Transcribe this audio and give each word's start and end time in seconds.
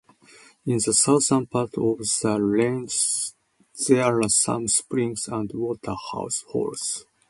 In 0.65 0.79
the 0.83 0.93
southern 0.95 1.45
part 1.45 1.77
of 1.77 1.99
the 1.99 2.37
range 2.41 3.33
there 3.87 4.19
are 4.19 4.29
some 4.29 4.67
springs 4.67 5.27
and 5.27 5.53
water 5.53 5.93
holes. 5.93 7.05